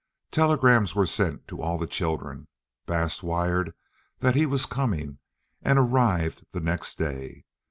Telegrams 0.31 0.95
were 0.95 1.05
sent 1.05 1.47
to 1.47 1.61
all 1.61 1.77
the 1.77 1.85
children. 1.85 2.47
Bass 2.87 3.21
wired 3.21 3.75
that 4.17 4.33
he 4.33 4.47
was 4.47 4.65
coming, 4.65 5.19
and 5.61 5.77
arrived 5.77 6.43
the 6.53 6.59
next 6.59 6.97
day. 6.97 7.45